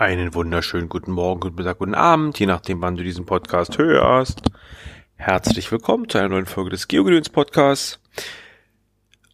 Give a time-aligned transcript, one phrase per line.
[0.00, 4.40] Einen wunderschönen guten Morgen, guten Mittag, guten Abend, je nachdem, wann du diesen Podcast hörst.
[5.16, 8.00] Herzlich willkommen zu einer neuen Folge des Geogedöns Podcasts.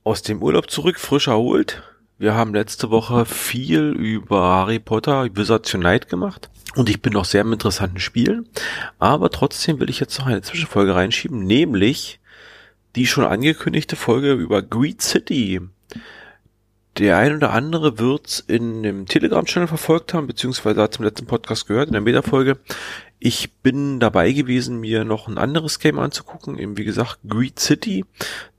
[0.03, 1.85] Aus dem Urlaub zurück, frisch erholt.
[2.19, 7.27] Wir haben letzte Woche viel über Harry Potter Wizards Unite gemacht und ich bin noch
[7.27, 8.49] sehr im interessanten Spielen.
[8.99, 12.19] Aber trotzdem will ich jetzt noch eine Zwischenfolge reinschieben, nämlich
[12.97, 15.61] die schon angekündigte Folge über Greed City
[16.99, 21.67] der ein oder andere wird's in dem Telegram-Channel verfolgt haben, beziehungsweise hat zum letzten Podcast
[21.67, 22.59] gehört, in der Meta-Folge.
[23.19, 28.05] Ich bin dabei gewesen, mir noch ein anderes Game anzugucken, eben wie gesagt Greed City.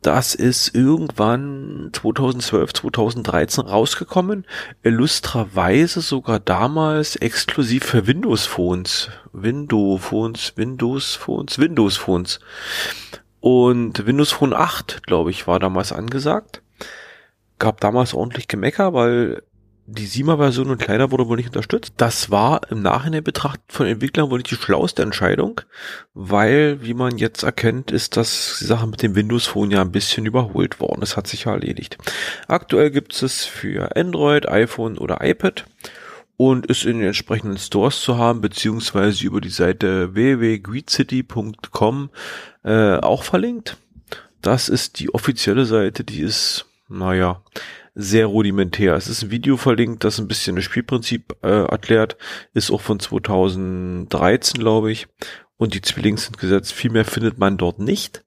[0.01, 4.45] Das ist irgendwann 2012, 2013 rausgekommen,
[4.83, 9.09] illustrerweise sogar damals exklusiv für Windows Phones.
[9.31, 12.39] Windows Phones, Windows Phones, Windows Phones.
[13.39, 16.61] Und Windows Phone 8, glaube ich, war damals angesagt
[17.59, 19.41] gab damals ordentlich Gemecker, weil
[19.89, 21.94] die Sima-Version und kleiner wurde wohl nicht unterstützt.
[21.95, 25.61] Das war im Nachhinein betrachtet von Entwicklern wohl nicht die schlauste Entscheidung,
[26.13, 29.94] weil, wie man jetzt erkennt, ist das die Sache mit dem Windows Phone ja ein
[29.94, 31.00] bisschen überholt worden.
[31.00, 31.97] Das hat sich ja erledigt.
[32.50, 35.66] Aktuell gibt es für Android, iPhone oder iPad
[36.35, 42.09] und ist in den entsprechenden Stores zu haben, beziehungsweise über die Seite www.greedcity.com
[42.63, 43.78] äh, auch verlinkt.
[44.41, 47.43] Das ist die offizielle Seite, die ist naja,
[47.95, 48.95] sehr rudimentär.
[48.95, 52.17] Es ist ein Video verlinkt, das ein bisschen das Spielprinzip äh, erklärt,
[52.53, 55.07] ist auch von 2013, glaube ich.
[55.57, 56.73] Und die Zwillings sind gesetzt.
[56.73, 58.23] Viel mehr findet man dort nicht.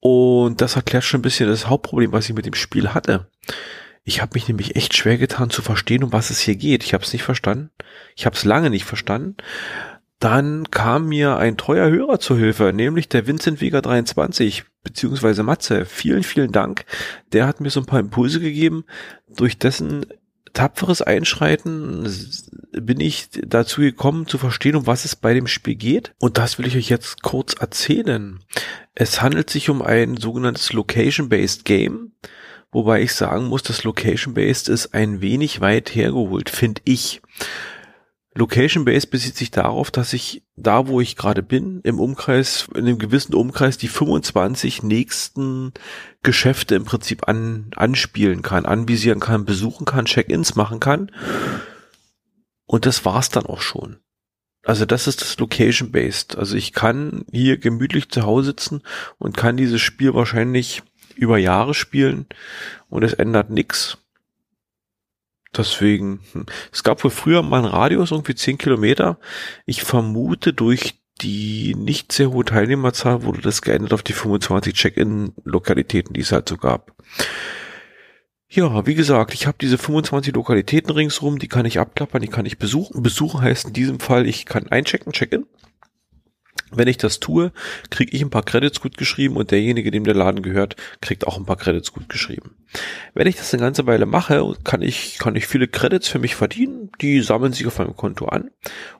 [0.00, 3.28] Und das erklärt schon ein bisschen das Hauptproblem, was ich mit dem Spiel hatte.
[4.04, 6.84] Ich habe mich nämlich echt schwer getan zu verstehen, um was es hier geht.
[6.84, 7.70] Ich habe es nicht verstanden.
[8.16, 9.36] Ich habe es lange nicht verstanden.
[10.18, 15.84] Dann kam mir ein treuer Hörer zur Hilfe, nämlich der Vincent Vega 23 beziehungsweise Matze.
[15.84, 16.84] Vielen, vielen Dank.
[17.32, 18.84] Der hat mir so ein paar Impulse gegeben,
[19.28, 20.06] durch dessen
[20.54, 22.08] tapferes Einschreiten
[22.72, 26.14] bin ich dazu gekommen zu verstehen, um was es bei dem Spiel geht.
[26.18, 28.40] Und das will ich euch jetzt kurz erzählen.
[28.94, 32.12] Es handelt sich um ein sogenanntes Location-Based Game.
[32.72, 37.22] Wobei ich sagen muss, das Location-Based ist ein wenig weit hergeholt, finde ich.
[38.38, 42.86] Location Base bezieht sich darauf, dass ich da, wo ich gerade bin, im Umkreis, in
[42.86, 45.72] einem gewissen Umkreis die 25 nächsten
[46.22, 51.10] Geschäfte im Prinzip an, anspielen kann, anvisieren kann, besuchen kann, Check-ins machen kann.
[52.66, 53.96] Und das war's dann auch schon.
[54.62, 56.38] Also das ist das Location-Based.
[56.38, 58.82] Also ich kann hier gemütlich zu Hause sitzen
[59.18, 60.82] und kann dieses Spiel wahrscheinlich
[61.16, 62.26] über Jahre spielen
[62.88, 63.98] und es ändert nichts
[65.56, 66.46] Deswegen, hm.
[66.72, 69.18] es gab wohl früher mal einen Radius, irgendwie 10 Kilometer.
[69.66, 76.14] Ich vermute durch die nicht sehr hohe Teilnehmerzahl wurde das geändert auf die 25 Check-in-Lokalitäten,
[76.14, 76.92] die es halt so gab.
[78.50, 82.46] Ja, wie gesagt, ich habe diese 25 Lokalitäten ringsrum, die kann ich abklappern, die kann
[82.46, 83.02] ich besuchen.
[83.02, 85.46] Besuchen heißt in diesem Fall, ich kann einchecken, Check-in.
[86.70, 87.52] Wenn ich das tue,
[87.90, 91.36] kriege ich ein paar Credits gut geschrieben und derjenige, dem der Laden gehört, kriegt auch
[91.36, 92.56] ein paar Credits gut geschrieben.
[93.14, 96.34] Wenn ich das eine ganze Weile mache, kann ich, kann ich viele Credits für mich
[96.34, 98.50] verdienen, die sammeln sich auf meinem Konto an.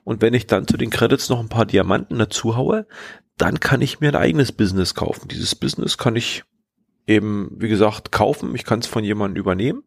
[0.03, 2.87] Und wenn ich dann zu den Credits noch ein paar Diamanten dazu haue,
[3.37, 5.27] dann kann ich mir ein eigenes Business kaufen.
[5.29, 6.43] Dieses Business kann ich
[7.07, 8.53] eben, wie gesagt, kaufen.
[8.55, 9.83] Ich kann es von jemandem übernehmen.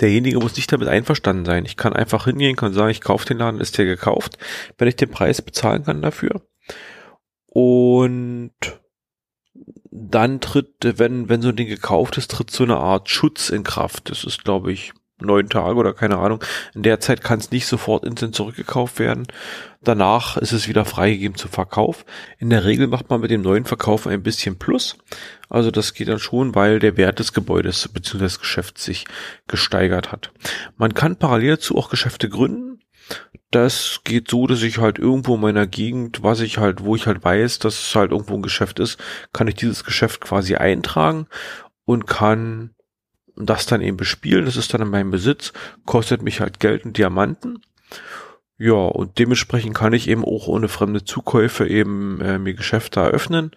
[0.00, 1.64] Derjenige muss nicht damit einverstanden sein.
[1.64, 4.38] Ich kann einfach hingehen, kann sagen, ich kaufe den Laden, ist der gekauft,
[4.76, 6.42] wenn ich den Preis bezahlen kann dafür.
[7.60, 8.52] Und
[9.90, 13.64] dann tritt, wenn, wenn so ein Ding gekauft ist, tritt so eine Art Schutz in
[13.64, 14.10] Kraft.
[14.10, 16.38] Das ist, glaube ich, neun Tage oder keine Ahnung.
[16.76, 19.26] In der Zeit kann es nicht sofort instant zurückgekauft werden.
[19.82, 22.04] Danach ist es wieder freigegeben zum Verkauf.
[22.38, 24.96] In der Regel macht man mit dem neuen Verkauf ein bisschen Plus.
[25.48, 28.18] Also das geht dann schon, weil der Wert des Gebäudes bzw.
[28.18, 29.04] des Geschäfts sich
[29.48, 30.30] gesteigert hat.
[30.76, 32.77] Man kann parallel dazu auch Geschäfte gründen.
[33.50, 37.06] Das geht so, dass ich halt irgendwo in meiner Gegend, was ich halt, wo ich
[37.06, 38.98] halt weiß, dass es halt irgendwo ein Geschäft ist,
[39.32, 41.26] kann ich dieses Geschäft quasi eintragen
[41.84, 42.74] und kann
[43.36, 44.44] das dann eben bespielen.
[44.44, 45.52] Das ist dann in meinem Besitz,
[45.86, 47.62] kostet mich halt Geld und Diamanten.
[48.58, 53.52] Ja, und dementsprechend kann ich eben auch ohne fremde Zukäufe eben äh, mir Geschäfte eröffnen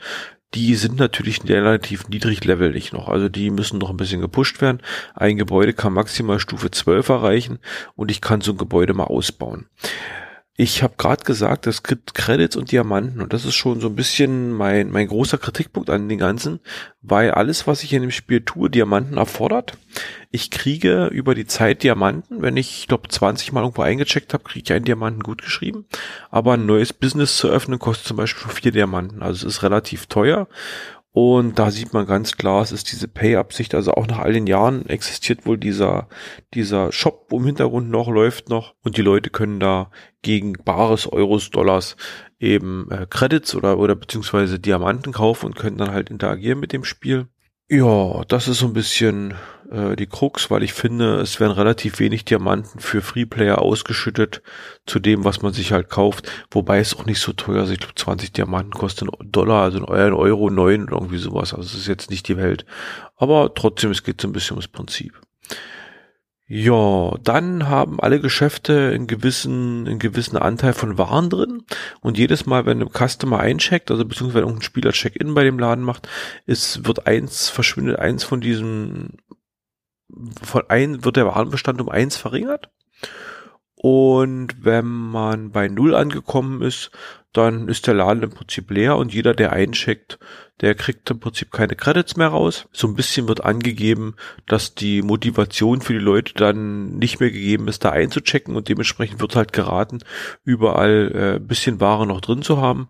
[0.53, 3.07] die sind natürlich relativ niedriglevelig noch.
[3.07, 4.81] Also die müssen noch ein bisschen gepusht werden.
[5.15, 7.59] Ein Gebäude kann maximal Stufe 12 erreichen
[7.95, 9.67] und ich kann so ein Gebäude mal ausbauen.
[10.63, 13.95] Ich habe gerade gesagt, es gibt Credits und Diamanten und das ist schon so ein
[13.95, 16.59] bisschen mein, mein großer Kritikpunkt an den Ganzen,
[17.01, 19.75] weil alles, was ich in dem Spiel tue, Diamanten erfordert.
[20.29, 24.43] Ich kriege über die Zeit Diamanten, wenn ich, ich glaube 20 Mal irgendwo eingecheckt habe,
[24.43, 25.85] kriege ich einen Diamanten gut geschrieben.
[26.29, 30.05] Aber ein neues Business zu öffnen kostet zum Beispiel vier Diamanten, also es ist relativ
[30.05, 30.47] teuer
[31.13, 33.75] Und da sieht man ganz klar, es ist diese Pay-Absicht.
[33.75, 36.07] Also auch nach all den Jahren existiert wohl dieser,
[36.53, 38.75] dieser Shop wo im Hintergrund noch, läuft noch.
[38.81, 39.91] Und die Leute können da
[40.21, 41.97] gegen bares Euros, Dollars
[42.39, 46.85] eben äh, Credits oder, oder beziehungsweise Diamanten kaufen und können dann halt interagieren mit dem
[46.85, 47.27] Spiel.
[47.73, 49.33] Ja, das ist so ein bisschen
[49.71, 54.41] äh, die Krux, weil ich finde, es werden relativ wenig Diamanten für Freeplayer ausgeschüttet
[54.85, 56.29] zu dem, was man sich halt kauft.
[56.51, 57.69] Wobei es auch nicht so teuer ist.
[57.69, 61.53] Ich glaube, 20 Diamanten kosten Dollar, also ein Euro, neun oder irgendwie sowas.
[61.53, 62.65] Also es ist jetzt nicht die Welt.
[63.15, 65.17] Aber trotzdem, es geht so ein bisschen ums Prinzip.
[66.53, 71.63] Ja, dann haben alle Geschäfte einen gewissen, einen gewissen Anteil von Waren drin.
[72.01, 75.85] Und jedes Mal, wenn ein Customer eincheckt, also beziehungsweise irgendein Spieler Check-in bei dem Laden
[75.85, 76.09] macht,
[76.45, 79.11] ist, wird eins, verschwindet eins von diesem,
[80.43, 82.69] von ein, wird der Warenbestand um eins verringert.
[83.83, 86.91] Und wenn man bei Null angekommen ist,
[87.33, 90.19] dann ist der Laden im Prinzip leer und jeder, der eincheckt,
[90.59, 92.67] der kriegt im Prinzip keine Credits mehr raus.
[92.71, 97.67] So ein bisschen wird angegeben, dass die Motivation für die Leute dann nicht mehr gegeben
[97.67, 99.97] ist, da einzuchecken und dementsprechend wird halt geraten,
[100.43, 102.87] überall äh, ein bisschen Ware noch drin zu haben.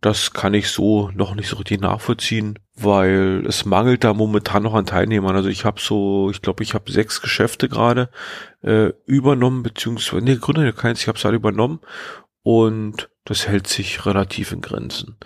[0.00, 4.74] Das kann ich so noch nicht so richtig nachvollziehen, weil es mangelt da momentan noch
[4.74, 5.34] an Teilnehmern.
[5.34, 8.10] Also ich habe so, ich glaube, ich habe sechs Geschäfte gerade
[8.62, 11.80] äh, übernommen, beziehungsweise, nee, Gründe keins, ich habe es alle übernommen
[12.42, 15.16] und das hält sich relativ in Grenzen.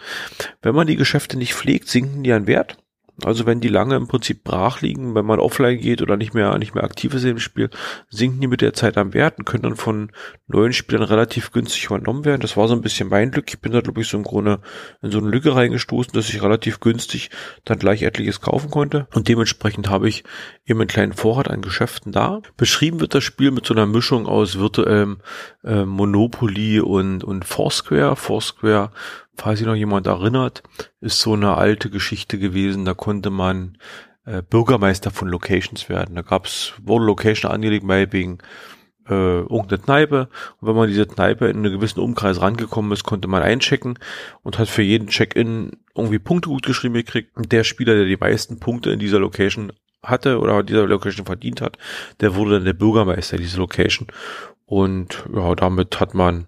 [0.63, 2.79] Wenn man die Geschäfte nicht pflegt, sinken die an Wert.
[3.23, 6.59] Also wenn die lange im Prinzip brach liegen, wenn man offline geht oder nicht mehr,
[6.59, 7.71] nicht mehr aktiv ist im Spiel,
[8.11, 10.11] sinken die mit der Zeit am Wert und können dann von
[10.49, 12.41] neuen Spielern relativ günstig übernommen werden.
[12.41, 13.49] Das war so ein bisschen mein Glück.
[13.49, 14.61] Ich bin da, glaube ich, so im Grunde
[15.01, 17.31] in so eine Lücke reingestoßen, dass ich relativ günstig
[17.65, 19.07] dann gleich etliches kaufen konnte.
[19.15, 20.25] Und dementsprechend habe ich
[20.67, 22.43] eben einen kleinen Vorrat an Geschäften da.
[22.57, 25.19] Beschrieben wird das Spiel mit so einer Mischung aus virtuellem
[25.63, 28.17] äh, Monopoly und, und Foursquare.
[28.17, 28.91] Foursquare
[29.37, 30.63] falls sich noch jemand erinnert,
[31.01, 32.85] ist so eine alte Geschichte gewesen.
[32.85, 33.79] Da konnte man
[34.25, 36.15] äh, Bürgermeister von Locations werden.
[36.15, 38.39] Da gab's wurde Location angelegt, meinetwegen
[39.09, 40.29] äh, irgendeine Kneipe.
[40.61, 43.99] Und wenn man diese Kneipe in einen gewissen Umkreis rangekommen ist, konnte man einchecken
[44.43, 47.37] und hat für jeden Check-in irgendwie Punkte gut geschrieben gekriegt.
[47.37, 49.73] Und der Spieler, der die meisten Punkte in dieser Location
[50.03, 51.79] hatte oder dieser Location verdient hat,
[52.21, 54.09] der wurde dann der Bürgermeister dieser Location.
[54.67, 56.47] Und ja, damit hat man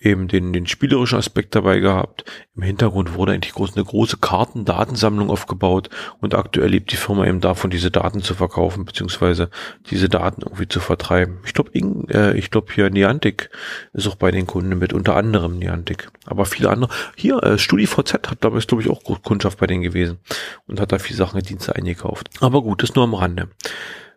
[0.00, 2.24] eben den, den spielerischen Aspekt dabei gehabt.
[2.56, 7.40] Im Hintergrund wurde eigentlich groß, eine große Kartendatensammlung aufgebaut und aktuell lebt die Firma eben
[7.40, 9.50] davon, diese Daten zu verkaufen, beziehungsweise
[9.90, 11.38] diese Daten irgendwie zu vertreiben.
[11.44, 13.50] Ich glaube, äh, ich glaube hier Niantic
[13.92, 16.08] ist auch bei den Kunden mit, unter anderem Niantic.
[16.24, 16.90] Aber viele andere.
[17.16, 20.18] Hier, äh, StudiVZ hat damals, glaube ich, auch Kundschaft bei denen gewesen
[20.66, 22.30] und hat da viele Sachen, Dienste eingekauft.
[22.40, 23.48] Aber gut, das nur am Rande.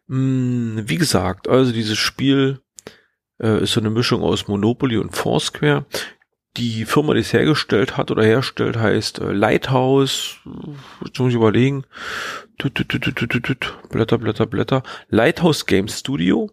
[0.10, 2.60] Hm, wie gesagt, also dieses Spiel
[3.44, 5.86] äh, ist so eine Mischung aus Monopoly und Foursquare.
[6.56, 10.38] Die Firma, die es hergestellt hat oder herstellt, heißt äh, Lighthouse.
[11.04, 11.84] Jetzt muss ich überlegen.
[12.58, 13.90] Tut, tut, tut.
[13.90, 14.84] Blätter, Blätter, Blätter.
[15.10, 16.50] Lighthouse Game Studio.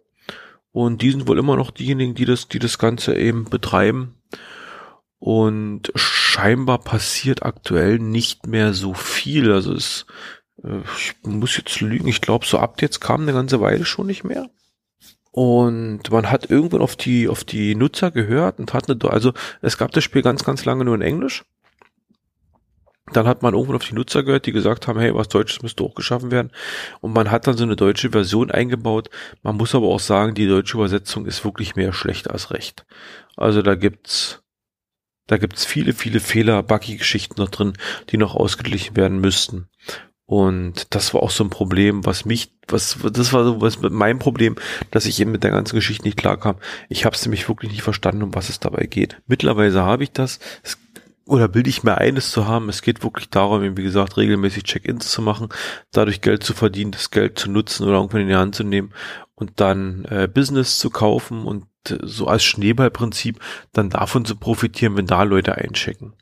[0.73, 4.17] Und die sind wohl immer noch diejenigen, die das, die das Ganze eben betreiben.
[5.19, 9.53] Und scheinbar passiert aktuell nicht mehr so viel.
[9.53, 10.07] Also es,
[10.65, 14.07] äh, ich muss jetzt lügen, ich glaube, so ab jetzt kam eine ganze Weile schon
[14.07, 14.49] nicht mehr.
[15.33, 19.33] Und man hat irgendwann auf die, auf die Nutzer gehört und hat eine, also
[19.63, 21.45] es gab das Spiel ganz, ganz lange nur in Englisch.
[23.13, 25.83] Dann hat man irgendwann auf die Nutzer gehört, die gesagt haben, hey, was Deutsches müsste
[25.83, 26.53] hochgeschaffen werden.
[27.01, 29.11] Und man hat dann so eine deutsche Version eingebaut.
[29.43, 32.87] Man muss aber auch sagen, die deutsche Übersetzung ist wirklich mehr schlecht als recht.
[33.37, 34.43] Also da gibt's,
[35.27, 37.73] da gibt's viele, viele Fehler, Buggy-Geschichten noch drin,
[38.11, 39.69] die noch ausgeglichen werden müssten.
[40.31, 44.21] Und das war auch so ein Problem, was mich, was, das war so was mein
[44.21, 44.55] Problem,
[44.93, 46.55] dass ich eben mit der ganzen Geschichte nicht klarkam.
[46.89, 49.21] Ich habe es nämlich wirklich nicht verstanden, um was es dabei geht.
[49.27, 50.39] Mittlerweile habe ich das.
[50.63, 50.79] Es,
[51.27, 52.69] oder bilde ich mir ein, es zu haben.
[52.69, 55.49] Es geht wirklich darum, wie gesagt, regelmäßig Check-ins zu machen,
[55.91, 58.93] dadurch Geld zu verdienen, das Geld zu nutzen oder irgendwann in die Hand zu nehmen
[59.35, 63.41] und dann äh, Business zu kaufen und so als Schneeballprinzip
[63.73, 66.13] dann davon zu profitieren, wenn da Leute einchecken.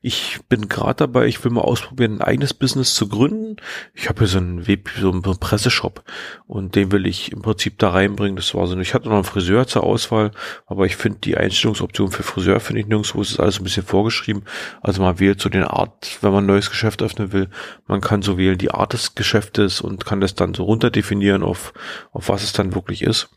[0.00, 3.56] Ich bin gerade dabei, ich will mal ausprobieren, ein eigenes Business zu gründen.
[3.94, 6.04] Ich habe hier so einen Web, so einen Presseshop
[6.46, 8.36] und den will ich im Prinzip da reinbringen.
[8.36, 10.30] Das war so, ich hatte noch einen Friseur zur Auswahl,
[10.66, 13.84] aber ich finde die Einstellungsoption für Friseur finde ich nirgendwo, es ist alles ein bisschen
[13.84, 14.44] vorgeschrieben.
[14.80, 17.48] Also man wählt so den Art, wenn man ein neues Geschäft öffnen will,
[17.86, 21.72] man kann so wählen die Art des Geschäftes und kann das dann so runterdefinieren auf,
[22.12, 23.30] auf was es dann wirklich ist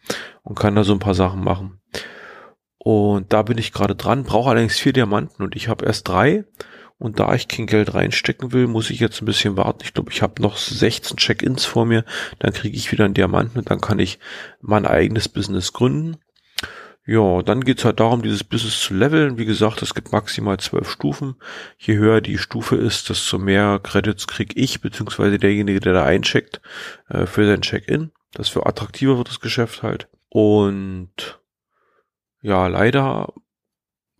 [0.44, 1.71] und kann da so ein paar Sachen machen.
[2.78, 6.46] Und da bin ich gerade dran, brauche allerdings vier Diamanten und ich habe erst drei.
[6.98, 9.80] Und da ich kein Geld reinstecken will, muss ich jetzt ein bisschen warten.
[9.84, 12.06] Ich glaube, ich habe noch 16 Check-ins vor mir.
[12.38, 14.20] Dann kriege ich wieder einen Diamanten und dann kann ich
[14.62, 16.18] mein eigenes Business gründen.
[17.08, 19.40] Ja, dann geht's halt darum, dieses Business zu leveln.
[19.40, 21.36] Wie gesagt, es gibt maximal zwölf Stufen.
[21.80, 26.62] Je höher die Stufe ist, desto mehr Credits krieg ich, beziehungsweise derjenige, der da eincheckt,
[27.10, 28.12] äh, für sein Check-in.
[28.38, 30.08] Desto attraktiver wird das Geschäft halt.
[30.30, 31.41] Und
[32.42, 33.34] ja, leider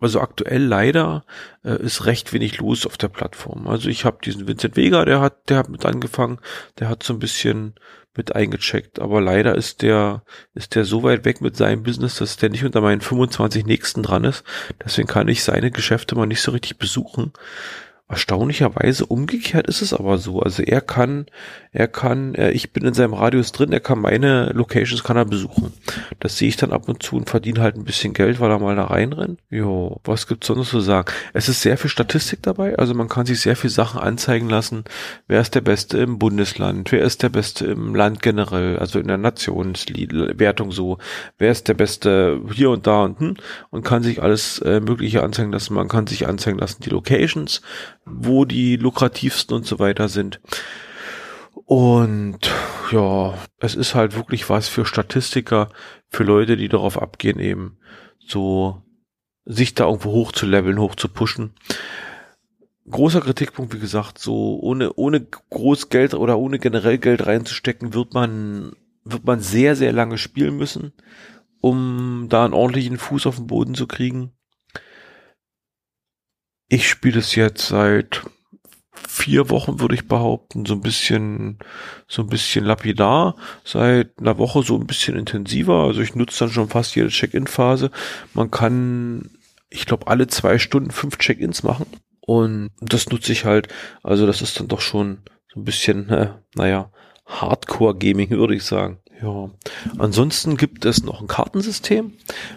[0.02, 1.24] also aktuell leider
[1.64, 3.68] äh, ist recht wenig los auf der Plattform.
[3.68, 6.40] Also ich habe diesen Vincent Vega, der hat, der hat mit angefangen,
[6.80, 7.76] der hat so ein bisschen
[8.16, 10.24] mit eingecheckt, aber leider ist der,
[10.54, 14.02] ist der so weit weg mit seinem Business, dass der nicht unter meinen 25 nächsten
[14.02, 14.42] dran ist.
[14.84, 17.32] Deswegen kann ich seine Geschäfte mal nicht so richtig besuchen.
[18.08, 20.40] Erstaunlicherweise umgekehrt ist es aber so.
[20.40, 21.24] Also er kann,
[21.70, 25.24] er kann, äh, ich bin in seinem Radius drin, er kann meine Locations kann er
[25.24, 25.72] besuchen.
[26.20, 28.58] Das sehe ich dann ab und zu und verdiene halt ein bisschen Geld, weil er
[28.58, 29.40] mal da reinrennt.
[29.48, 31.10] Jo, was gibt's sonst zu sagen?
[31.32, 34.84] Es ist sehr viel Statistik dabei, also man kann sich sehr viel Sachen anzeigen lassen.
[35.26, 36.92] Wer ist der Beste im Bundesland?
[36.92, 38.78] Wer ist der Beste im Land generell?
[38.78, 40.98] Also in der Nationswertung so.
[41.38, 43.36] Wer ist der Beste hier und da und hm?
[43.70, 45.72] Und kann sich alles äh, Mögliche anzeigen lassen.
[45.72, 47.62] Man kann sich anzeigen lassen die Locations
[48.04, 50.40] wo die lukrativsten und so weiter sind.
[51.64, 52.50] Und
[52.90, 55.68] ja, es ist halt wirklich was für Statistiker,
[56.08, 57.78] für Leute, die darauf abgehen, eben
[58.18, 58.82] so
[59.44, 61.54] sich da irgendwo hoch zu leveln, hoch zu pushen.
[62.88, 68.12] Großer Kritikpunkt, wie gesagt, so ohne, ohne groß Geld oder ohne generell Geld reinzustecken, wird
[68.12, 68.72] man,
[69.04, 70.92] wird man sehr, sehr lange spielen müssen,
[71.60, 74.32] um da einen ordentlichen Fuß auf den Boden zu kriegen.
[76.72, 78.22] Ich spiele es jetzt seit
[78.94, 81.58] vier Wochen, würde ich behaupten, so ein bisschen,
[82.08, 85.84] so ein bisschen lapidar, seit einer Woche so ein bisschen intensiver.
[85.84, 87.90] Also ich nutze dann schon fast jede Check-in-Phase.
[88.32, 89.28] Man kann,
[89.68, 91.84] ich glaube, alle zwei Stunden fünf Check-ins machen.
[92.22, 93.68] Und das nutze ich halt.
[94.02, 95.18] Also das ist dann doch schon
[95.52, 96.90] so ein bisschen, äh, naja,
[97.26, 99.01] Hardcore-Gaming, würde ich sagen.
[99.22, 99.50] Ja,
[99.98, 102.12] ansonsten gibt es noch ein Kartensystem.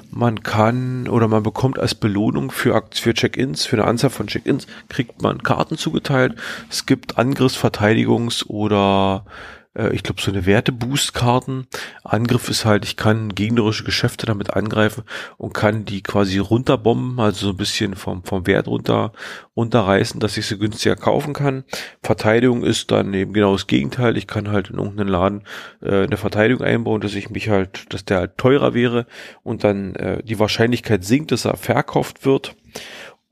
[0.09, 4.65] Man kann oder man bekommt als Belohnung für, für Check-ins, für eine Anzahl von Check-ins,
[4.89, 6.35] kriegt man Karten zugeteilt.
[6.69, 9.25] Es gibt Angriffs-, Verteidigungs- oder
[9.75, 11.67] äh, ich glaube, so eine Werte-Boost-Karten.
[12.03, 15.03] Angriff ist halt, ich kann gegnerische Geschäfte damit angreifen
[15.37, 19.11] und kann die quasi runterbomben, also so ein bisschen vom, vom Wert runter,
[19.55, 21.63] runterreißen, dass ich sie günstiger kaufen kann.
[22.01, 24.17] Verteidigung ist dann eben genau das Gegenteil.
[24.17, 25.43] Ich kann halt in irgendeinen Laden
[25.81, 29.05] äh, eine Verteidigung einbauen, dass ich mich halt, dass der halt teurer wäre
[29.43, 32.55] und dann äh, die Wahrscheinlichkeit sinkt, dass er verkauft wird.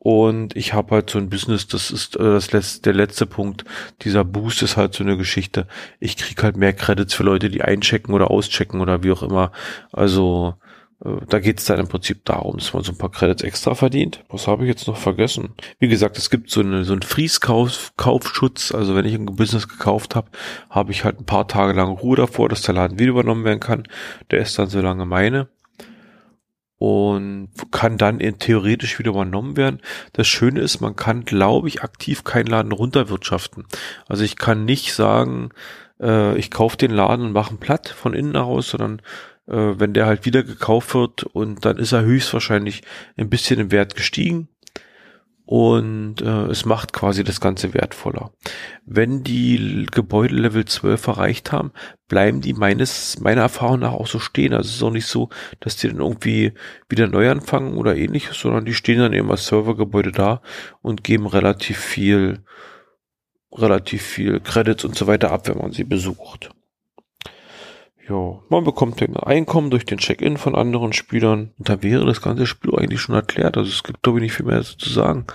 [0.04, 3.64] Und ich habe halt so ein Business, das ist äh, das letzte, der letzte Punkt.
[4.02, 5.66] Dieser Boost ist halt so eine Geschichte.
[6.02, 9.54] Ich krieg halt mehr Credits für Leute, die einchecken oder auschecken oder wie auch immer.
[9.94, 10.56] Also
[11.06, 13.76] äh, da geht es dann im Prinzip darum, dass man so ein paar Credits extra
[13.76, 14.26] verdient.
[14.28, 15.54] Was habe ich jetzt noch vergessen?
[15.80, 18.74] Wie gesagt, es gibt so, eine, so einen Freeze-Kaufschutz.
[18.74, 20.32] Also wenn ich ein Business gekauft habe,
[20.70, 23.62] habe ich halt ein paar Tage lang Ruhe davor, dass der Laden wieder übernommen werden
[23.62, 23.88] kann.
[24.32, 25.48] Der ist dann so lange meine
[26.84, 29.80] und kann dann theoretisch wieder übernommen werden.
[30.12, 33.64] Das Schöne ist, man kann, glaube ich, aktiv keinen Laden runterwirtschaften.
[34.10, 35.52] Also ich kann nicht sagen,
[36.02, 39.00] äh, ich kaufe den Laden und mache einen platt von innen heraus, sondern
[39.48, 42.82] äh, wenn der halt wieder gekauft wird und dann ist er höchstwahrscheinlich
[43.16, 44.50] ein bisschen im Wert gestiegen
[45.46, 48.32] und äh, es macht quasi das Ganze wertvoller.
[48.86, 51.72] Wenn die Gebäude Level 12 erreicht haben,
[52.08, 54.54] bleiben die meines, meiner Erfahrung nach auch so stehen.
[54.54, 56.54] Also es ist auch nicht so, dass die dann irgendwie
[56.88, 60.42] wieder neu anfangen oder ähnliches, sondern die stehen dann eben als Servergebäude da
[60.82, 62.40] und geben relativ viel,
[63.52, 66.52] relativ viel Credits und so weiter ab, wenn man sie besucht.
[68.10, 71.52] Ja, man bekommt ein Einkommen durch den Check-in von anderen Spielern.
[71.58, 73.56] Und da wäre das ganze Spiel eigentlich schon erklärt.
[73.58, 75.26] Also es gibt, glaube ich, nicht viel mehr zu sagen.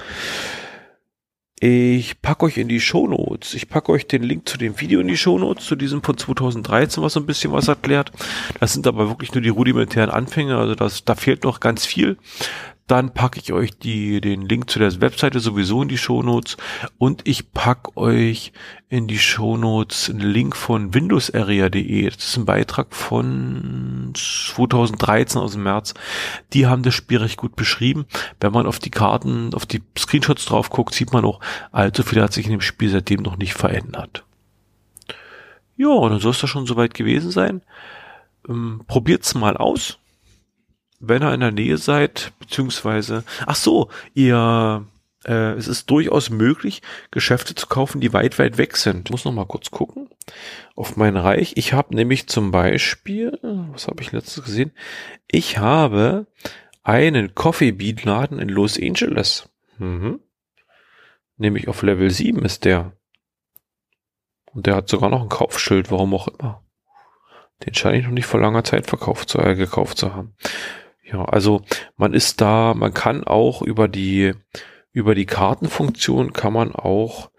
[1.61, 3.55] Ich packe euch in die Shownotes.
[3.55, 7.03] Ich packe euch den Link zu dem Video in die Shownotes, zu diesem von 2013,
[7.03, 8.13] was so ein bisschen was erklärt.
[8.61, 12.17] Das sind aber wirklich nur die rudimentären Anfänge, also das, da fehlt noch ganz viel.
[12.89, 16.57] Dann packe ich euch die, den Link zu der Webseite sowieso in die Shownotes
[16.97, 18.53] und ich packe euch
[18.89, 22.09] in die Shownotes einen Link von windowsarea.de.
[22.09, 25.93] Das ist ein Beitrag von 2013 aus dem März.
[26.55, 28.07] Die haben das Spiel recht gut beschrieben.
[28.41, 31.41] Wenn man auf die Karten, auf die Screenshots drauf guckt, sieht man auch,
[31.71, 34.25] allzu viel hat sich in dem Spiel seitdem noch nicht verändert.
[35.77, 37.61] Ja, dann soll es da schon soweit gewesen sein.
[38.49, 39.99] Ähm, probiert's mal aus
[41.01, 44.87] wenn ihr in der Nähe seid, beziehungsweise, ach so, ihr,
[45.25, 49.09] äh, es ist durchaus möglich, Geschäfte zu kaufen, die weit, weit weg sind.
[49.09, 50.09] Ich muss noch mal kurz gucken
[50.75, 51.53] auf mein Reich.
[51.57, 54.73] Ich habe nämlich zum Beispiel, was habe ich letztes gesehen?
[55.27, 56.27] Ich habe
[56.83, 59.49] einen Coffee Bean Laden in Los Angeles.
[59.79, 60.21] Mhm.
[61.37, 62.93] Nämlich auf Level 7 ist der.
[64.53, 66.65] Und der hat sogar noch ein Kaufschild, warum auch immer.
[67.65, 70.35] Den scheine ich noch nicht vor langer Zeit verkauft zu, äh, gekauft zu haben.
[71.11, 71.63] Ja, also
[71.97, 74.35] man ist da, man kann auch über die,
[74.93, 77.31] über die Kartenfunktion kann man auch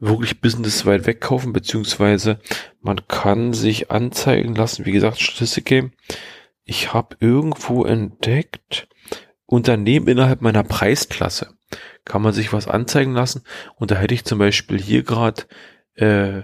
[0.00, 2.38] wirklich Business weit weg kaufen, beziehungsweise
[2.80, 5.92] man kann sich anzeigen lassen, wie gesagt, Statistik Game.
[6.64, 8.88] Ich habe irgendwo entdeckt,
[9.46, 11.54] Unternehmen innerhalb meiner Preisklasse
[12.04, 13.42] kann man sich was anzeigen lassen.
[13.76, 15.42] Und da hätte ich zum Beispiel hier gerade
[15.94, 16.42] äh,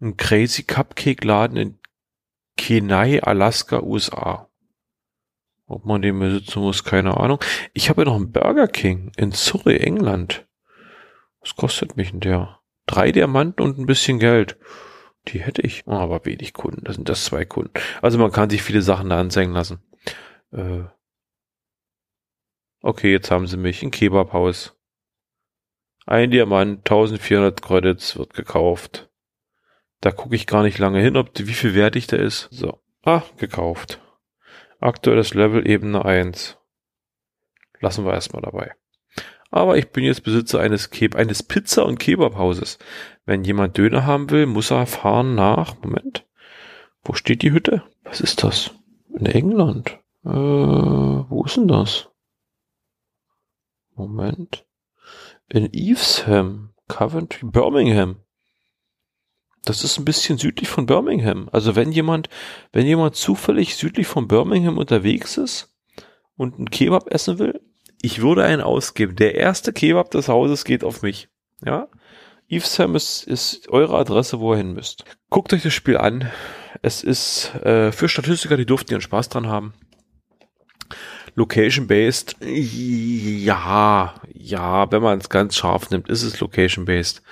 [0.00, 1.78] einen Crazy Cupcake Laden in
[2.56, 4.47] Kenai, Alaska, USA.
[5.68, 7.40] Ob man den besitzen muss, keine Ahnung.
[7.74, 10.46] Ich habe ja noch einen Burger King in Surrey, England.
[11.40, 12.60] Was kostet mich denn der?
[12.86, 14.58] Drei Diamanten und ein bisschen Geld.
[15.28, 15.86] Die hätte ich.
[15.86, 16.84] Oh, aber wenig Kunden.
[16.84, 17.72] Das sind das zwei Kunden.
[18.00, 19.82] Also man kann sich viele Sachen da anzeigen lassen.
[20.52, 20.84] Äh
[22.80, 23.82] okay, jetzt haben sie mich.
[23.82, 24.74] Ein Kebabhaus.
[26.06, 29.10] Ein Diamant, 1400 Credits wird gekauft.
[30.00, 32.48] Da gucke ich gar nicht lange hin, ob wie viel wertig der ist.
[32.50, 32.80] So.
[33.02, 34.00] Ah, gekauft.
[34.80, 36.56] Aktuelles Level Ebene 1.
[37.80, 38.72] Lassen wir erstmal dabei.
[39.50, 42.78] Aber ich bin jetzt Besitzer eines, Ke eines Pizza- und Kebabhauses.
[43.24, 45.80] Wenn jemand Döner haben will, muss er fahren nach.
[45.82, 46.26] Moment.
[47.02, 47.82] Wo steht die Hütte?
[48.04, 48.70] Was ist das?
[49.18, 49.98] In England.
[50.24, 52.10] Äh, wo ist denn das?
[53.94, 54.64] Moment.
[55.48, 58.20] In Evesham, Coventry, Birmingham.
[59.68, 61.50] Das ist ein bisschen südlich von Birmingham.
[61.52, 62.30] Also wenn jemand,
[62.72, 65.74] wenn jemand zufällig südlich von Birmingham unterwegs ist
[66.36, 67.60] und einen Kebab essen will,
[68.00, 69.14] ich würde einen ausgeben.
[69.16, 71.28] Der erste Kebab des Hauses geht auf mich.
[71.62, 71.88] Ja.
[72.48, 75.04] Evesham ist, ist eure Adresse, wo ihr hin müsst.
[75.28, 76.30] Guckt euch das Spiel an.
[76.80, 79.74] Es ist äh, für Statistiker, die durften ihren Spaß dran haben.
[81.34, 87.22] Location-based, ja, ja, wenn man es ganz scharf nimmt, ist es Location-based.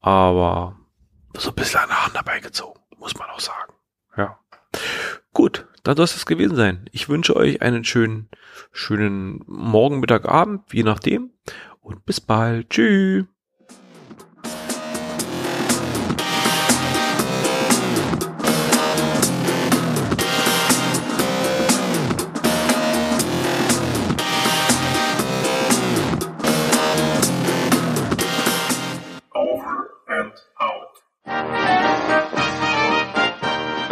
[0.00, 0.78] Aber
[1.36, 3.72] so ein bisschen an der Hand dabei gezogen, muss man auch sagen.
[4.16, 4.38] Ja.
[5.32, 6.88] Gut, dann soll es gewesen sein.
[6.92, 8.28] Ich wünsche euch einen schönen,
[8.72, 11.32] schönen Morgen, Mittag, Abend, je nachdem.
[11.80, 12.70] Und bis bald.
[12.70, 13.26] Tschüss.